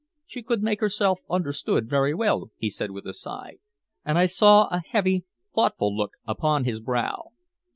"She 0.25 0.41
could 0.41 0.63
make 0.63 0.79
herself 0.79 1.19
understood 1.29 1.87
very 1.87 2.15
well," 2.15 2.49
he 2.57 2.71
said 2.71 2.89
with 2.89 3.05
a 3.05 3.13
sigh, 3.13 3.57
and 4.03 4.17
I 4.17 4.25
saw 4.25 4.67
a 4.71 4.79
heavy, 4.81 5.25
thoughtful 5.53 5.95
look 5.95 6.13
upon 6.25 6.63
his 6.63 6.79
brow. 6.79 7.25